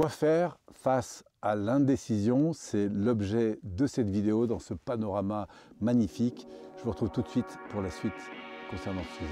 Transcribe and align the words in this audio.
Quoi 0.00 0.08
faire 0.08 0.56
face 0.72 1.24
à 1.42 1.54
l'indécision? 1.54 2.54
C'est 2.54 2.88
l'objet 2.88 3.58
de 3.62 3.86
cette 3.86 4.08
vidéo 4.08 4.46
dans 4.46 4.58
ce 4.58 4.72
panorama 4.72 5.46
magnifique. 5.78 6.48
Je 6.78 6.84
vous 6.84 6.92
retrouve 6.92 7.10
tout 7.10 7.20
de 7.20 7.28
suite 7.28 7.58
pour 7.68 7.82
la 7.82 7.90
suite 7.90 8.14
concernant 8.70 9.02
ce 9.02 9.18
sujet. 9.18 9.28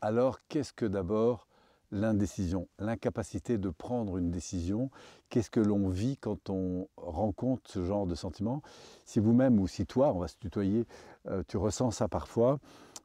Alors, 0.00 0.38
qu'est-ce 0.48 0.72
que 0.72 0.86
d'abord 0.86 1.46
l'indécision, 1.92 2.66
l'incapacité 2.78 3.58
de 3.58 3.68
prendre 3.68 4.16
une 4.16 4.30
décision. 4.30 4.90
Qu'est-ce 5.28 5.50
que 5.50 5.60
l'on 5.60 5.88
vit 5.88 6.16
quand 6.16 6.50
on 6.50 6.88
rencontre 6.96 7.70
ce 7.70 7.84
genre 7.84 8.06
de 8.06 8.14
sentiment? 8.14 8.62
Si 9.04 9.20
vous-même 9.20 9.60
ou 9.60 9.68
si 9.68 9.86
toi, 9.86 10.12
on 10.12 10.18
va 10.18 10.28
se 10.28 10.36
tutoyer, 10.36 10.86
euh, 11.28 11.42
tu 11.46 11.58
ressens 11.58 11.92
ça 11.92 12.08
parfois, 12.08 12.58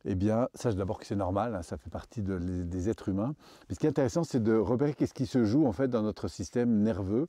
eh 0.06 0.16
bien, 0.16 0.48
sache 0.54 0.76
d'abord 0.76 1.00
que 1.00 1.06
c'est 1.06 1.16
normal, 1.16 1.54
hein, 1.54 1.62
ça 1.62 1.78
fait 1.78 1.90
partie 1.90 2.22
des 2.22 2.90
êtres 2.90 3.10
humains. 3.10 3.36
Mais 3.68 3.76
ce 3.76 3.80
qui 3.80 3.86
est 3.86 3.90
intéressant, 3.90 4.24
c'est 4.24 4.42
de 4.42 4.56
repérer 4.56 4.94
qu'est-ce 4.94 5.14
qui 5.14 5.26
se 5.26 5.44
joue 5.44 5.68
en 5.68 5.74
fait 5.74 5.90
dans 5.90 6.02
notre 6.02 6.30
système 6.30 6.82
nerveux, 6.82 7.28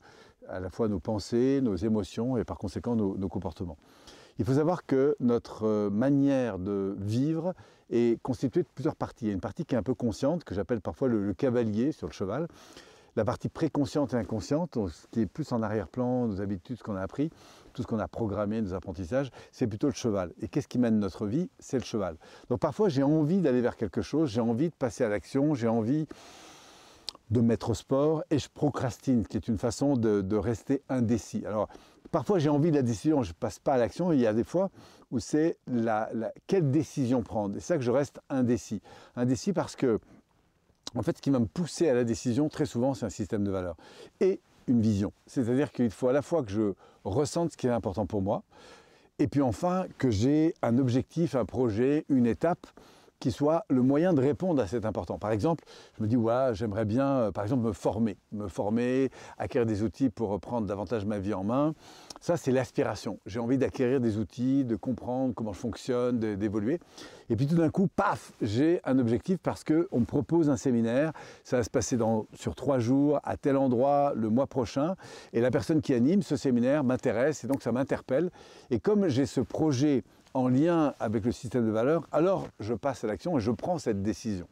à 0.49 0.61
la 0.61 0.71
fois 0.71 0.89
nos 0.89 1.01
pensées, 1.01 1.61
nos 1.61 1.77
émotions 1.77 2.37
et 2.37 2.45
par 2.45 2.57
conséquent 2.57 2.95
nos 2.95 3.29
comportements. 3.29 3.77
Il 4.39 4.45
faut 4.45 4.55
savoir 4.55 4.87
que 4.87 5.17
notre 5.19 5.67
euh, 5.67 5.91
manière 5.91 6.61
de 6.61 6.97
vivre 7.01 7.55
est 7.91 8.23
constituée 8.23 8.63
de 8.63 8.69
plusieurs 8.73 8.95
parties. 8.95 9.25
Il 9.25 9.29
y 9.29 9.31
a 9.33 9.35
une 9.35 9.41
partie 9.41 9.65
qui 9.65 9.75
est 9.75 9.79
un 9.79 9.83
peu 9.83 9.95
consciente, 9.95 10.45
que 10.45 10.55
j'appelle 10.55 10.81
parfois 10.81 11.09
le, 11.09 11.35
cavalier 11.35 11.91
sur 11.91 12.07
le 12.07 12.13
cheval. 12.13 12.47
La 13.17 13.25
partie 13.25 13.49
préconsciente 13.49 14.15
et 14.15 14.17
inconsciente, 14.17 14.79
ce 14.89 15.07
qui 15.11 15.23
est 15.23 15.27
plus 15.27 15.51
en 15.51 15.61
arrière-plan, 15.61 16.29
nos 16.29 16.41
habitudes, 16.41 16.79
ce 16.79 16.85
qu'on 16.85 16.95
a 16.95 17.01
appris, 17.01 17.31
tout 17.73 17.83
ce 17.83 17.89
qu'on 17.89 17.99
a 17.99 18.07
programmé, 18.07 18.61
nos 18.63 18.75
apprentissages, 18.75 19.33
c'est 19.51 19.67
plutôt 19.67 19.89
le 19.89 19.95
cheval. 19.95 20.33
Et 20.41 20.47
qu'est-ce 20.47 20.69
qui 20.69 20.79
mène 20.79 21.01
notre 21.01 21.27
vie? 21.27 21.51
C'est 21.59 21.79
le 21.79 21.85
cheval. 21.85 22.17
Donc 22.49 22.61
parfois 22.61 22.89
j'ai 22.89 23.03
envie 23.03 23.41
d'aller 23.41 23.61
vers 23.61 23.77
quelque 23.77 24.03
chose, 24.03 24.31
j'ai 24.31 24.41
envie 24.41 24.69
de 24.69 24.75
passer 24.75 25.03
à 25.03 25.09
l'action, 25.09 25.55
j'ai 25.55 25.67
envie 25.67 26.07
de 27.31 27.41
mettre 27.41 27.71
au 27.71 27.75
sport 27.75 28.23
et 28.31 28.39
je 28.39 28.49
procrastine, 28.49 29.27
qui 29.27 29.37
est 29.37 29.49
une 29.49 29.59
façon 29.59 29.97
de, 29.97 30.21
de 30.21 30.37
rester 30.37 30.83
indécis. 30.89 31.45
Alors 31.45 31.69
Parfois, 32.11 32.39
j'ai 32.39 32.49
envie 32.49 32.71
de 32.71 32.77
la 32.77 32.83
décision, 32.83 33.23
je 33.23 33.31
ne 33.31 33.35
passe 33.35 33.59
pas 33.59 33.75
à 33.75 33.79
l'action. 33.79 34.13
Il 34.13 34.21
y 34.21 34.27
a 34.27 34.33
des 34.33 34.45
fois 34.45 34.71
où 35.11 35.21
c'est 35.21 35.59
la, 35.67 36.11
quelle 36.47 36.71
décision 36.71 37.23
prendre. 37.23 37.55
C'est 37.55 37.61
ça 37.61 37.77
que 37.77 37.83
je 37.83 37.91
reste 37.91 38.21
indécis. 38.29 38.81
Indécis 39.17 39.53
parce 39.53 39.77
que, 39.77 40.01
en 40.95 41.03
fait, 41.03 41.17
ce 41.17 41.23
qui 41.23 41.31
va 41.31 41.39
me 41.39 41.47
pousser 41.47 41.89
à 41.89 41.95
la 41.95 42.05
décision, 42.05 42.49
très 42.49 42.67
souvent, 42.67 42.95
c'est 42.95 43.07
un 43.07 43.11
système 43.11 43.45
de 43.45 43.51
valeurs 43.51 43.77
et 44.21 44.41
une 44.67 44.81
vision. 44.81 45.13
C'est-à-dire 45.27 45.73
qu'il 45.73 45.91
faut 45.91 46.09
à 46.09 46.13
la 46.13 46.23
fois 46.23 46.43
que 46.43 46.51
je 46.51 46.73
ressente 47.05 47.53
ce 47.53 47.57
qui 47.57 47.67
est 47.67 47.71
important 47.71 48.07
pour 48.07 48.23
moi, 48.23 48.43
et 49.19 49.27
puis 49.27 49.43
enfin 49.43 49.87
que 49.99 50.11
j'ai 50.11 50.55
un 50.63 50.79
objectif, 50.79 51.35
un 51.35 51.45
projet, 51.45 52.05
une 52.09 52.27
étape 52.27 52.67
qui 53.21 53.33
soit 53.33 53.65
le 53.69 53.83
moyen 53.83 54.13
de 54.13 54.21
répondre 54.21 54.63
à 54.63 54.67
cet 54.67 54.85
important. 54.85 55.19
Par 55.19 55.33
exemple, 55.33 55.65
je 55.97 56.03
me 56.03 56.09
dis, 56.09 56.17
ouais, 56.17 56.51
j'aimerais 56.53 56.85
bien, 56.85 57.07
euh, 57.07 57.33
par 57.33 57.45
exemple, 57.45 57.67
me 57.67 57.73
former, 57.73 58.17
me 58.33 58.49
former, 58.49 59.11
acquérir 59.39 59.67
des 59.67 59.83
outils 59.83 60.09
pour 60.09 60.29
reprendre 60.29 60.67
davantage 60.67 61.05
ma 61.05 61.19
vie 61.19 61.35
en 61.35 61.45
main. 61.45 61.75
Ça, 62.21 62.37
c'est 62.37 62.53
l'aspiration. 62.53 63.19
J'ai 63.27 63.41
envie 63.41 63.59
d'acquérir 63.59 64.01
des 64.01 64.19
outils, 64.19 64.65
de 64.65 64.77
comprendre 64.77 65.35
comment 65.35 65.53
je 65.53 65.59
fonctionne, 65.59 66.19
d'évoluer. 66.19 66.81
Et 67.31 67.37
puis 67.37 67.47
tout 67.47 67.57
d'un 67.57 67.71
coup, 67.71 67.89
paf, 67.89 68.33
j'ai 68.41 68.81
un 68.85 68.99
objectif 68.99 69.39
parce 69.39 69.63
qu'on 69.65 70.01
me 70.01 70.05
propose 70.05 70.49
un 70.49 70.57
séminaire. 70.57 71.13
Ça 71.45 71.59
va 71.59 71.63
se 71.63 71.71
passer 71.71 71.99
sur 72.35 72.55
trois 72.55 72.79
jours, 72.79 73.21
à 73.25 73.37
tel 73.37 73.57
endroit, 73.57 74.13
le 74.17 74.31
mois 74.31 74.47
prochain. 74.47 74.97
Et 75.33 75.41
la 75.41 75.51
personne 75.51 75.81
qui 75.81 75.95
anime 75.95 76.23
ce 76.23 76.37
séminaire 76.37 76.85
m'intéresse 76.85 77.45
et 77.45 77.47
donc 77.47 77.63
ça 77.63 77.73
m'interpelle. 77.73 78.31
Et 78.71 78.81
comme 78.81 79.09
j'ai 79.09 79.27
ce 79.27 79.41
projet 79.41 80.03
en 80.39 80.49
lien 80.49 80.95
avec 81.01 81.25
le 81.25 81.33
système 81.33 81.67
de 81.67 81.73
valeurs, 81.73 82.07
alors 82.13 82.47
je 82.61 82.75
passe 82.75 83.05
à 83.05 83.09
l'action 83.09 83.39
et 83.39 83.41
je 83.41 83.51
prends 83.51 83.79
cette 83.79 84.03
décision. 84.03 84.47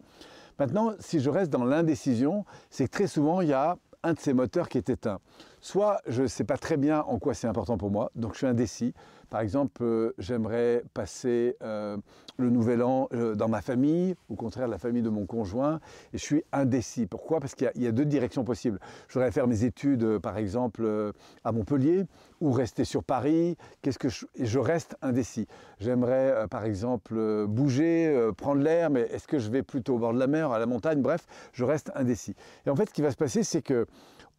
Maintenant, 0.59 0.93
si 0.99 1.21
je 1.21 1.31
reste 1.31 1.51
dans 1.51 1.65
l'indécision, 1.65 2.45
c'est 2.71 2.87
que 2.87 2.91
très 2.91 3.07
souvent, 3.07 3.41
il 3.41 3.49
y 3.49 3.53
a 3.53 3.77
un 4.07 4.15
de 4.15 4.21
ces 4.21 4.33
moteurs 4.33 4.69
qui 4.69 4.79
est 4.79 4.89
éteint. 4.89 5.19
Soit 5.61 6.01
je 6.07 6.23
ne 6.23 6.27
sais 6.29 6.45
pas 6.45 6.57
très 6.57 6.77
bien 6.77 7.01
en 7.03 7.19
quoi 7.19 7.35
c'est 7.35 7.49
important 7.49 7.77
pour 7.77 7.91
moi, 7.91 8.13
donc 8.15 8.33
je 8.35 8.39
suis 8.39 8.47
indécis. 8.47 8.95
Par 9.31 9.41
exemple, 9.41 9.83
euh, 9.83 10.15
j'aimerais 10.19 10.85
passer 10.95 11.57
euh, 11.63 11.97
le 12.39 12.51
nouvel 12.51 12.83
an 12.83 13.09
euh, 13.13 13.35
dans 13.35 13.49
ma 13.49 13.61
famille, 13.61 14.15
au 14.29 14.37
contraire 14.37 14.69
la 14.69 14.79
famille 14.79 15.03
de 15.03 15.09
mon 15.09 15.27
conjoint, 15.27 15.81
et 16.13 16.19
je 16.19 16.23
suis 16.23 16.45
indécis. 16.53 17.07
Pourquoi? 17.07 17.41
Parce 17.41 17.57
qu'il 17.57 17.69
y, 17.75 17.87
a 17.87 17.93
deux 17.93 18.05
directions 18.05 18.45
possibles. 18.45 18.79
Je 19.09 19.15
voudrais 19.15 19.33
faire 19.33 19.49
mes 19.49 19.65
études, 19.65 20.19
par 20.19 20.39
exemple, 20.39 21.13
à 21.43 21.51
Montpellier, 21.51 22.05
ou 22.41 22.53
rester 22.53 22.85
sur 22.85 23.03
Paris. 23.03 23.57
Qu'est-ce 23.83 23.99
que 23.99 24.09
et 24.37 24.47
je 24.47 24.59
reste 24.61 24.97
indécis. 25.03 25.49
J'aimerais, 25.81 26.47
par 26.49 26.65
exemple, 26.65 27.47
bouger, 27.49 28.31
prendre 28.37 28.63
l'air, 28.63 28.91
mais 28.91 29.01
est-ce 29.01 29.27
que 29.27 29.39
je 29.39 29.51
vais 29.51 29.63
plutôt 29.63 29.97
au 29.97 29.99
bord 29.99 30.15
de 30.15 30.19
la 30.19 30.27
mer, 30.29 30.53
à 30.53 30.59
la 30.59 30.67
montagne? 30.67 31.03
Bref, 31.03 31.27
je 31.53 31.65
reste 31.65 31.91
indécis. 31.95 32.37
Et 32.67 32.71
en 32.71 32.77
fait, 32.77 32.89
ce 32.89 32.95
qui 32.95 33.03
va 33.03 33.11
se 33.11 33.17
passer, 33.17 33.43
c'est 33.43 33.63
que 33.63 33.87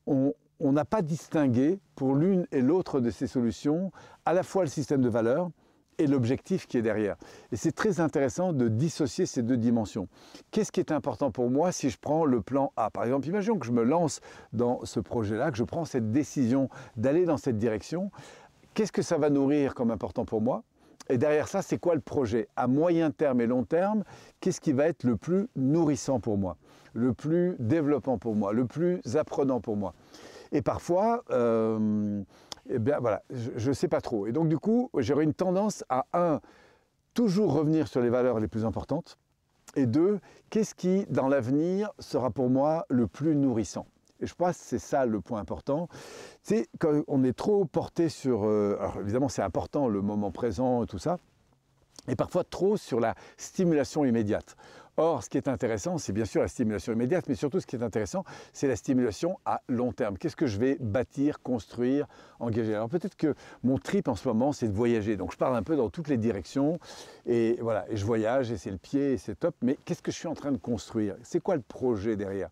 on, 0.08 0.72
n'a 0.72 0.86
pas 0.86 1.02
distingué 1.02 1.80
pour 1.96 2.16
l'une 2.16 2.48
et 2.52 2.62
l'autre 2.62 3.00
de 3.00 3.10
ces 3.10 3.28
solutions 3.28 3.92
à 4.26 4.34
la 4.34 4.44
fois 4.44 4.64
le 4.64 4.70
système 4.70 5.02
de 5.02 5.10
valeurs 5.10 5.50
et 6.00 6.08
l'objectif 6.08 6.68
qui 6.68 6.78
est 6.78 6.82
derrière. 6.82 7.16
Et 7.52 7.56
c'est 7.56 7.72
très 7.72 8.00
intéressant 8.00 8.54
de 8.54 8.68
dissocier 8.68 9.26
ces 9.26 9.42
deux 9.42 9.58
dimensions. 9.58 10.08
Qu'est-ce 10.52 10.72
qui 10.72 10.80
est 10.80 10.92
important 10.92 11.32
pour 11.32 11.50
moi 11.50 11.72
si 11.72 11.90
je 11.90 11.98
prends 12.00 12.26
le 12.26 12.42
plan 12.42 12.72
A? 12.76 12.92
Par 12.92 13.04
exemple, 13.04 13.28
imaginons 13.28 13.58
que 13.58 13.66
je 13.66 13.72
me 13.72 13.84
lance 13.84 14.22
dans 14.54 14.86
ce 14.86 15.00
projet-là, 15.00 15.52
que 15.52 15.58
je 15.58 15.64
prends 15.64 15.86
cette 15.86 16.12
décision 16.12 16.70
d'aller 16.96 17.26
dans 17.26 17.38
cette 17.38 17.58
direction. 17.58 18.12
Qu'est-ce 18.74 18.92
que 18.92 19.02
ça 19.02 19.18
va 19.18 19.30
nourrir 19.30 19.74
comme 19.74 19.90
important 19.90 20.24
pour 20.24 20.42
moi? 20.42 20.64
Et 21.10 21.18
derrière 21.18 21.48
ça, 21.48 21.62
c'est 21.62 21.78
quoi 21.78 21.96
le 21.96 22.02
projet? 22.02 22.48
À 22.56 22.68
moyen 22.68 23.12
terme 23.12 23.42
et 23.42 23.48
long 23.48 23.64
terme, 23.64 24.04
qu'est-ce 24.40 24.62
qui 24.62 24.74
va 24.74 24.88
être 24.88 25.04
le 25.04 25.16
plus 25.16 25.48
nourrissant 25.56 26.20
pour 26.20 26.38
moi, 26.38 26.58
le 26.94 27.14
plus 27.14 27.56
développant 27.60 28.18
pour 28.18 28.36
moi, 28.36 28.54
le 28.54 28.66
plus 28.66 29.02
apprenant 29.16 29.60
pour 29.62 29.78
moi? 29.78 29.94
Et 30.52 30.62
parfois, 30.62 31.24
euh, 31.32 32.22
eh 32.70 32.78
je 33.32 33.70
ne 33.70 33.74
sais 33.74 33.88
pas 33.88 34.02
trop. 34.02 34.28
Et 34.28 34.32
donc 34.32 34.50
du 34.50 34.58
coup, 34.58 34.90
j'aurais 34.98 35.24
une 35.24 35.34
tendance 35.34 35.84
à, 35.90 36.06
un, 36.14 36.42
toujours 37.14 37.54
revenir 37.54 37.88
sur 37.88 38.02
les 38.02 38.10
valeurs 38.10 38.40
les 38.40 38.48
plus 38.48 38.66
importantes, 38.66 39.18
et 39.76 39.86
deux, 39.86 40.20
qu'est-ce 40.50 40.74
qui, 40.74 41.06
dans 41.10 41.28
l'avenir, 41.28 41.92
sera 42.00 42.32
pour 42.32 42.50
moi 42.50 42.86
le 42.90 43.08
plus 43.08 43.36
nourrissant? 43.36 43.86
Et 44.20 44.28
je 44.28 44.34
pense 44.36 44.58
que 44.58 44.64
c'est 44.64 44.80
ça 44.80 45.06
le 45.06 45.22
point 45.22 45.40
important. 45.40 45.88
C'est 46.42 46.68
quand 46.80 47.04
on 47.08 47.24
est 47.24 47.38
trop 47.38 47.66
porté 47.66 48.10
sur... 48.10 48.46
Euh, 48.46 48.78
alors 48.80 49.00
évidemment, 49.00 49.30
c'est 49.30 49.42
important 49.42 49.88
le 49.88 50.02
moment 50.02 50.32
présent 50.32 50.84
et 50.84 50.88
tout 50.88 51.00
ça, 51.00 51.18
et 52.08 52.16
parfois 52.16 52.44
trop 52.44 52.78
sur 52.78 53.00
la 53.00 53.16
stimulation 53.38 54.06
immédiate. 54.06 54.56
Or, 55.00 55.24
ce 55.24 55.30
qui 55.30 55.38
est 55.38 55.48
intéressant, 55.48 56.00
c'est 56.00 56.12
bien 56.12 56.26
sûr 56.26 56.42
la 56.42 56.48
stimulation 56.48 56.92
immédiate, 56.92 57.30
mais 57.30 57.36
surtout 57.36 57.60
ce 57.60 57.68
qui 57.68 57.76
est 57.76 57.84
intéressant, 57.84 58.24
c'est 58.52 58.68
la 58.68 58.76
stimulation 58.76 59.38
à 59.46 59.62
long 59.70 59.92
terme. 59.92 60.18
Qu'est-ce 60.18 60.36
que 60.36 60.48
je 60.48 60.58
vais 60.58 60.76
bâtir, 60.80 61.40
construire, 61.44 62.08
engager? 62.40 62.74
Alors 62.74 62.90
peut-être 62.90 63.16
que 63.16 63.36
mon 63.64 63.78
trip 63.78 64.08
en 64.08 64.16
ce 64.16 64.28
moment, 64.28 64.54
c'est 64.54 64.68
de 64.68 64.74
voyager. 64.74 65.16
Donc 65.16 65.32
je 65.32 65.38
parle 65.38 65.56
un 65.56 65.62
peu 65.62 65.76
dans 65.76 65.92
toutes 65.92 66.08
les 66.08 66.18
directions, 66.18 66.80
et 67.28 67.60
voilà, 67.62 67.86
et 67.92 67.96
je 67.96 68.06
voyage, 68.06 68.52
et 68.52 68.58
c'est 68.58 68.72
le 68.72 68.78
pied, 68.78 69.14
et 69.14 69.18
c'est 69.18 69.36
top, 69.36 69.56
mais 69.62 69.78
qu'est-ce 69.86 70.02
que 70.02 70.12
je 70.12 70.18
suis 70.18 70.28
en 70.28 70.34
train 70.34 70.52
de 70.52 70.58
construire? 70.58 71.16
C'est 71.22 71.42
quoi 71.42 71.56
le 71.56 71.62
projet 71.62 72.16
derrière? 72.16 72.50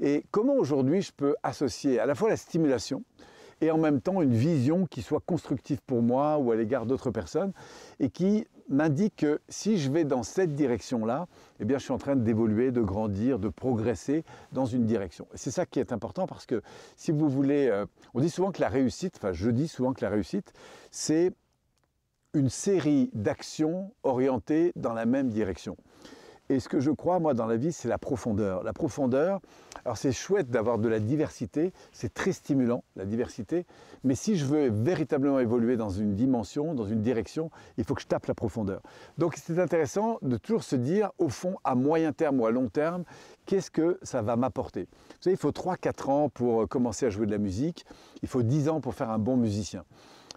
Et 0.00 0.24
comment 0.32 0.54
aujourd'hui 0.54 1.02
je 1.02 1.12
peux 1.12 1.36
associer 1.44 2.00
à 2.00 2.06
la 2.06 2.16
fois 2.16 2.28
la 2.28 2.36
stimulation, 2.36 3.04
et 3.60 3.70
en 3.70 3.78
même 3.78 4.00
temps 4.00 4.20
une 4.22 4.34
vision 4.34 4.86
qui 4.86 5.02
soit 5.02 5.22
constructive 5.24 5.80
pour 5.86 6.02
moi 6.02 6.36
ou 6.36 6.50
à 6.50 6.56
l'égard 6.56 6.84
d'autres 6.84 7.10
personnes 7.10 7.52
et 8.00 8.10
qui 8.10 8.46
m'indique 8.68 9.16
que 9.16 9.40
si 9.48 9.78
je 9.78 9.90
vais 9.90 10.04
dans 10.04 10.22
cette 10.22 10.54
direction-là, 10.54 11.26
eh 11.60 11.64
bien, 11.64 11.78
je 11.78 11.84
suis 11.84 11.92
en 11.92 11.98
train 11.98 12.16
d'évoluer, 12.16 12.70
de 12.72 12.82
grandir, 12.82 13.38
de 13.38 13.48
progresser 13.48 14.24
dans 14.52 14.66
une 14.66 14.86
direction. 14.86 15.26
C'est 15.34 15.50
ça 15.50 15.66
qui 15.66 15.80
est 15.80 15.92
important 15.92 16.26
parce 16.26 16.46
que 16.46 16.62
si 16.96 17.12
vous 17.12 17.28
voulez, 17.28 17.68
euh, 17.68 17.86
on 18.14 18.20
dit 18.20 18.30
souvent 18.30 18.52
que 18.52 18.60
la 18.60 18.68
réussite, 18.68 19.16
enfin, 19.16 19.32
je 19.32 19.50
dis 19.50 19.68
souvent 19.68 19.92
que 19.92 20.04
la 20.04 20.10
réussite, 20.10 20.52
c'est 20.90 21.32
une 22.34 22.50
série 22.50 23.10
d'actions 23.14 23.92
orientées 24.02 24.72
dans 24.76 24.92
la 24.92 25.06
même 25.06 25.28
direction. 25.28 25.76
Et 26.48 26.60
ce 26.60 26.68
que 26.68 26.78
je 26.78 26.92
crois, 26.92 27.18
moi, 27.18 27.34
dans 27.34 27.46
la 27.46 27.56
vie, 27.56 27.72
c'est 27.72 27.88
la 27.88 27.98
profondeur. 27.98 28.62
La 28.62 28.72
profondeur, 28.72 29.40
alors 29.84 29.96
c'est 29.96 30.12
chouette 30.12 30.48
d'avoir 30.48 30.78
de 30.78 30.88
la 30.88 31.00
diversité, 31.00 31.72
c'est 31.92 32.14
très 32.14 32.32
stimulant, 32.32 32.84
la 32.94 33.04
diversité, 33.04 33.66
mais 34.04 34.14
si 34.14 34.36
je 34.36 34.44
veux 34.44 34.70
véritablement 34.70 35.40
évoluer 35.40 35.76
dans 35.76 35.90
une 35.90 36.14
dimension, 36.14 36.74
dans 36.74 36.86
une 36.86 37.02
direction, 37.02 37.50
il 37.78 37.84
faut 37.84 37.94
que 37.94 38.02
je 38.02 38.06
tape 38.06 38.26
la 38.26 38.34
profondeur. 38.34 38.80
Donc 39.18 39.36
c'est 39.36 39.58
intéressant 39.58 40.18
de 40.22 40.36
toujours 40.36 40.62
se 40.62 40.76
dire, 40.76 41.10
au 41.18 41.28
fond, 41.28 41.56
à 41.64 41.74
moyen 41.74 42.12
terme 42.12 42.40
ou 42.40 42.46
à 42.46 42.52
long 42.52 42.68
terme, 42.68 43.02
qu'est-ce 43.46 43.70
que 43.70 43.98
ça 44.02 44.22
va 44.22 44.36
m'apporter? 44.36 44.82
Vous 44.82 45.16
savez, 45.22 45.34
il 45.34 45.40
faut 45.40 45.50
3-4 45.50 46.10
ans 46.10 46.28
pour 46.28 46.62
euh, 46.62 46.66
commencer 46.66 47.06
à 47.06 47.10
jouer 47.10 47.26
de 47.26 47.32
la 47.32 47.38
musique, 47.38 47.84
il 48.22 48.28
faut 48.28 48.42
10 48.42 48.68
ans 48.68 48.80
pour 48.80 48.94
faire 48.94 49.10
un 49.10 49.18
bon 49.18 49.36
musicien. 49.36 49.84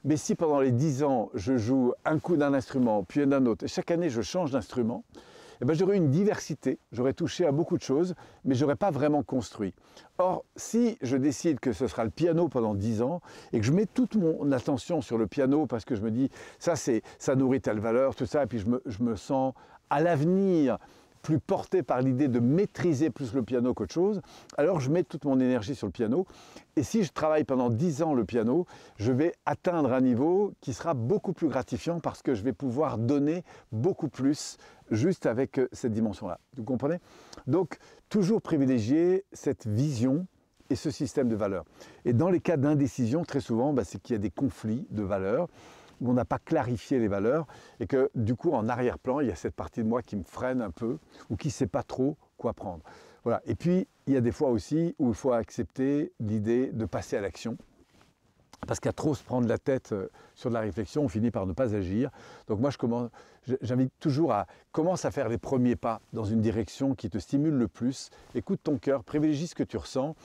Mais 0.03 0.17
si 0.17 0.33
pendant 0.33 0.59
les 0.59 0.71
10 0.71 1.03
ans, 1.03 1.29
je 1.33 1.57
joue 1.57 1.93
un 2.05 2.19
coup 2.19 2.37
d'un 2.37 2.53
instrument, 2.53 3.03
puis 3.03 3.27
d'un 3.27 3.45
autre, 3.45 3.65
et 3.65 3.67
chaque 3.67 3.91
année 3.91 4.09
je 4.09 4.21
change 4.21 4.51
d'instrument, 4.51 5.03
eh 5.61 5.65
ben, 5.65 5.73
j'aurais 5.73 5.97
une 5.97 6.09
diversité, 6.09 6.79
j'aurais 6.91 7.13
touché 7.13 7.45
à 7.45 7.51
beaucoup 7.51 7.77
de 7.77 7.81
choses, 7.81 8.15
mais 8.45 8.55
j'aurais 8.55 8.75
pas 8.75 8.91
vraiment 8.91 9.23
construit. 9.23 9.73
Or, 10.17 10.45
si 10.55 10.97
je 11.01 11.17
décide 11.17 11.59
que 11.59 11.73
ce 11.73 11.87
sera 11.87 12.03
le 12.03 12.09
piano 12.09 12.47
pendant 12.47 12.75
10 12.75 13.01
ans 13.01 13.21
et 13.51 13.59
que 13.59 13.65
je 13.65 13.71
mets 13.71 13.85
toute 13.85 14.15
mon 14.15 14.51
attention 14.51 15.01
sur 15.01 15.17
le 15.17 15.27
piano 15.27 15.65
parce 15.65 15.85
que 15.85 15.95
je 15.95 16.01
me 16.01 16.11
dis 16.11 16.29
ça 16.59 16.75
c'est 16.75 17.01
ça 17.17 17.35
nourrit 17.35 17.61
telle 17.61 17.79
valeur, 17.79 18.15
tout 18.15 18.25
ça, 18.25 18.43
et 18.43 18.47
puis 18.47 18.59
je 18.59 18.67
me, 18.67 18.81
je 18.85 19.03
me 19.03 19.15
sens 19.15 19.53
à 19.89 20.01
l'avenir 20.01 20.77
plus 21.21 21.39
porté 21.39 21.83
par 21.83 22.01
l'idée 22.01 22.27
de 22.27 22.39
maîtriser 22.39 23.09
plus 23.09 23.33
le 23.33 23.43
piano 23.43 23.73
qu'autre 23.73 23.93
chose, 23.93 24.21
alors 24.57 24.79
je 24.79 24.89
mets 24.89 25.03
toute 25.03 25.25
mon 25.25 25.39
énergie 25.39 25.75
sur 25.75 25.87
le 25.87 25.91
piano. 25.91 26.25
Et 26.75 26.83
si 26.83 27.03
je 27.03 27.11
travaille 27.11 27.43
pendant 27.43 27.69
10 27.69 28.03
ans 28.03 28.13
le 28.13 28.25
piano, 28.25 28.65
je 28.97 29.11
vais 29.11 29.33
atteindre 29.45 29.91
un 29.91 30.01
niveau 30.01 30.53
qui 30.61 30.73
sera 30.73 30.93
beaucoup 30.93 31.33
plus 31.33 31.47
gratifiant 31.47 31.99
parce 31.99 32.21
que 32.21 32.33
je 32.33 32.43
vais 32.43 32.53
pouvoir 32.53 32.97
donner 32.97 33.43
beaucoup 33.71 34.07
plus 34.09 34.57
juste 34.91 35.25
avec 35.25 35.59
euh, 35.59 35.67
cette 35.71 35.93
dimension-là. 35.93 36.39
Vous 36.55 36.63
comprenez? 36.63 36.99
Donc, 37.47 37.77
toujours 38.09 38.41
privilégier 38.41 39.25
cette 39.33 39.67
vision 39.67 40.25
et 40.69 40.75
ce 40.75 40.91
système 40.91 41.27
de 41.29 41.35
valeurs. 41.35 41.65
Et 42.05 42.13
dans 42.13 42.29
les 42.29 42.39
cas 42.39 42.57
d'indécision, 42.57 43.23
très 43.23 43.39
souvent, 43.39 43.73
bah, 43.73 43.83
c'est 43.83 44.01
qu'il 44.01 44.13
y 44.13 44.15
a 44.15 44.19
des 44.19 44.29
conflits 44.29 44.85
de 44.91 45.03
valeurs 45.03 45.47
où 46.01 46.09
on 46.09 46.13
n'a 46.13 46.25
pas 46.25 46.39
clarifié 46.39 46.99
les 46.99 47.07
valeurs 47.07 47.47
et 47.79 47.87
que 47.87 48.09
du 48.15 48.35
coup 48.35 48.51
en 48.51 48.67
arrière-plan, 48.69 49.19
il 49.19 49.27
y 49.27 49.31
a 49.31 49.35
cette 49.35 49.55
partie 49.55 49.83
de 49.83 49.87
moi 49.87 50.01
qui 50.01 50.15
me 50.15 50.23
freine 50.23 50.61
un 50.61 50.71
peu 50.71 50.97
ou 51.29 51.35
qui 51.35 51.47
ne 51.47 51.53
sait 51.53 51.67
pas 51.67 51.83
trop 51.83 52.17
quoi 52.37 52.53
prendre. 52.53 52.83
Voilà. 53.23 53.41
Et 53.45 53.55
puis, 53.55 53.87
il 54.07 54.13
y 54.13 54.17
a 54.17 54.21
des 54.21 54.31
fois 54.31 54.49
aussi 54.49 54.95
où 54.97 55.09
il 55.09 55.15
faut 55.15 55.33
accepter 55.33 56.13
l'idée 56.19 56.71
de 56.71 56.85
passer 56.85 57.17
à 57.17 57.21
l'action. 57.21 57.57
Parce 58.67 58.79
qu'à 58.79 58.91
trop 58.91 59.15
se 59.15 59.23
prendre 59.23 59.47
la 59.47 59.57
tête 59.57 59.93
euh, 59.93 60.09
sur 60.35 60.49
de 60.49 60.53
la 60.53 60.59
réflexion, 60.59 61.03
on 61.03 61.07
finit 61.07 61.31
par 61.31 61.45
ne 61.45 61.53
pas 61.53 61.75
agir. 61.75 62.11
Donc 62.47 62.59
moi, 62.59 62.71
j'invite 63.61 63.93
toujours 64.01 64.33
à 64.33 64.47
commencer 64.73 65.07
à 65.07 65.11
faire 65.11 65.29
les 65.29 65.37
premiers 65.37 65.77
pas 65.77 66.01
dans 66.11 66.25
une 66.25 66.41
direction 66.41 66.93
qui 66.93 67.09
te 67.09 67.17
stimule 67.19 67.53
le 67.53 67.69
plus. 67.69 68.09
Écoute 68.35 68.59
ton 68.61 68.77
cœur, 68.77 69.05
privilégie 69.05 69.47
ce 69.47 69.55
que 69.55 69.63
tu 69.63 69.77
ressens 69.77 70.15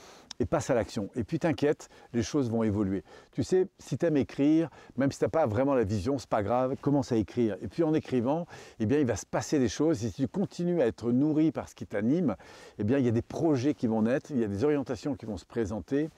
et 0.40 0.46
passe 0.46 0.70
à 0.70 0.74
l'action. 0.74 1.08
Et 1.16 1.24
puis 1.24 1.38
t'inquiète, 1.38 1.88
les 2.12 2.22
choses 2.22 2.50
vont 2.50 2.62
évoluer. 2.62 3.02
Tu 3.32 3.42
sais, 3.42 3.66
si 3.78 3.98
tu 3.98 4.06
aimes 4.06 4.16
écrire, 4.16 4.70
même 4.96 5.12
si 5.12 5.18
tu 5.18 5.24
n'as 5.24 5.30
pas 5.30 5.46
vraiment 5.46 5.74
la 5.74 5.84
vision, 5.84 6.18
c'est 6.18 6.28
pas 6.28 6.42
grave, 6.42 6.76
commence 6.80 7.12
à 7.12 7.16
écrire. 7.16 7.56
Et 7.62 7.68
puis 7.68 7.82
en 7.82 7.94
écrivant, 7.94 8.46
eh 8.80 8.86
bien, 8.86 8.98
il 8.98 9.06
va 9.06 9.16
se 9.16 9.26
passer 9.26 9.58
des 9.58 9.68
choses. 9.68 9.98
Si 9.98 10.12
tu 10.12 10.28
continues 10.28 10.80
à 10.80 10.86
être 10.86 11.12
nourri 11.12 11.52
par 11.52 11.68
ce 11.68 11.74
qui 11.74 11.86
t'anime, 11.86 12.36
eh 12.78 12.84
bien, 12.84 12.98
il 12.98 13.04
y 13.04 13.08
a 13.08 13.12
des 13.12 13.22
projets 13.22 13.74
qui 13.74 13.86
vont 13.86 14.02
naître, 14.02 14.30
il 14.30 14.38
y 14.38 14.44
a 14.44 14.48
des 14.48 14.64
orientations 14.64 15.14
qui 15.14 15.26
vont 15.26 15.36
se 15.36 15.46
présenter, 15.46 16.10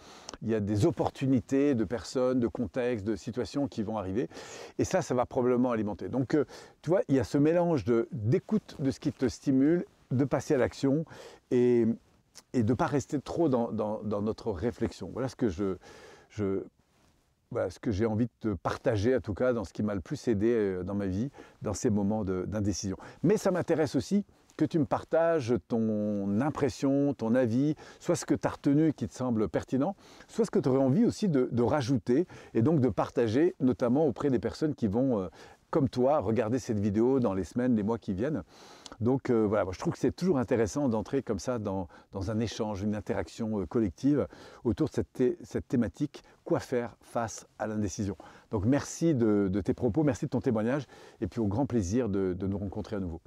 il 0.42 0.50
y 0.50 0.54
a 0.54 0.60
des 0.60 0.86
opportunités 0.86 1.74
de 1.74 1.84
personnes, 1.84 2.40
de 2.40 2.48
contextes, 2.48 3.06
de 3.06 3.16
situations 3.16 3.68
qui 3.68 3.82
vont 3.82 3.98
arriver. 3.98 4.28
Et 4.78 4.84
ça, 4.84 5.02
ça 5.02 5.14
va 5.14 5.26
probablement 5.26 5.70
alimenter. 5.70 6.08
Donc, 6.08 6.34
euh, 6.34 6.44
tu 6.82 6.90
vois, 6.90 7.02
il 7.08 7.16
y 7.16 7.18
a 7.18 7.24
ce 7.24 7.38
mélange 7.38 7.84
d'écoute 8.12 8.76
de, 8.78 8.84
de 8.84 8.90
ce 8.90 9.00
qui 9.00 9.12
te 9.12 9.28
stimule 9.28 9.84
de 10.10 10.24
passer 10.24 10.54
à 10.54 10.58
l'action 10.58 11.04
et, 11.50 11.86
et 12.52 12.62
de 12.62 12.70
ne 12.70 12.74
pas 12.74 12.86
rester 12.86 13.20
trop 13.20 13.48
dans, 13.48 14.02
notre 14.22 14.50
réflexion. 14.52 15.10
Voilà 15.12 15.28
ce 15.28 15.36
que 15.36 15.48
je, 15.48 15.76
ce 16.30 17.78
que 17.80 17.90
j'ai 17.90 18.06
envie 18.06 18.28
de 18.42 18.54
partager, 18.54 19.16
en 19.16 19.20
tout 19.20 19.34
cas, 19.34 19.52
dans 19.52 19.64
ce 19.64 19.72
qui 19.72 19.82
m'a 19.82 19.94
le 19.94 20.00
plus 20.00 20.28
aidé 20.28 20.52
euh, 20.52 20.82
dans 20.82 20.94
ma 20.94 21.06
vie, 21.06 21.30
dans 21.62 21.74
ces 21.74 21.90
moments 21.90 22.24
d'indécision. 22.24 22.96
Mais 23.22 23.36
ça 23.36 23.50
m'intéresse 23.50 23.94
aussi 23.94 24.24
que 24.56 24.64
tu 24.64 24.78
me 24.78 24.86
partages 24.86 25.54
ton 25.68 26.40
impression, 26.40 27.14
ton 27.14 27.34
avis, 27.34 27.74
soit 28.00 28.16
ce 28.16 28.24
que 28.24 28.34
tu 28.34 28.48
as 28.48 28.52
retenu 28.52 28.92
qui 28.92 29.06
te 29.06 29.14
semble 29.14 29.48
pertinent, 29.48 29.94
soit 30.28 30.46
ce 30.46 30.50
que 30.50 30.58
tu 30.58 30.68
aurais 30.68 30.82
envie 30.82 31.04
aussi 31.04 31.28
de, 31.28 31.62
rajouter 31.62 32.26
et 32.54 32.62
donc 32.62 32.80
de 32.80 32.88
partager, 32.88 33.54
notamment 33.60 34.06
auprès 34.06 34.30
des 34.30 34.38
personnes 34.38 34.74
qui 34.74 34.86
vont 34.86 35.20
euh, 35.20 35.28
comme 35.70 35.88
toi, 35.88 36.20
regarder 36.20 36.58
cette 36.58 36.78
vidéo 36.78 37.20
dans 37.20 37.34
les 37.34 37.44
semaines, 37.44 37.76
les 37.76 37.82
mois 37.82 37.98
qui 37.98 38.14
viennent. 38.14 38.42
Donc 39.00 39.30
euh, 39.30 39.46
voilà, 39.46 39.66
je 39.72 39.78
trouve 39.78 39.92
que 39.92 39.98
c'est 39.98 40.14
toujours 40.14 40.38
intéressant 40.38 40.88
d'entrer 40.88 41.22
comme 41.22 41.38
ça 41.38 41.58
dans, 41.58 41.88
un 42.14 42.40
échange, 42.40 42.82
une 42.82 42.94
interaction 42.94 43.60
euh, 43.60 43.66
collective 43.66 44.26
autour 44.64 44.88
de 44.88 45.04
cette, 45.42 45.68
thématique, 45.68 46.22
quoi 46.44 46.60
faire 46.60 46.96
face 47.00 47.46
à 47.58 47.66
l'indécision. 47.66 48.16
Donc 48.50 48.64
merci 48.64 49.14
de, 49.14 49.48
tes 49.64 49.74
propos, 49.74 50.02
merci 50.02 50.26
de 50.26 50.30
ton 50.30 50.40
témoignage, 50.40 50.86
et 51.20 51.26
puis 51.26 51.40
au 51.40 51.46
grand 51.46 51.66
plaisir 51.66 52.08
de 52.08 52.46
nous 52.46 52.58
rencontrer 52.58 52.96
à 52.96 53.00
nouveau. 53.00 53.20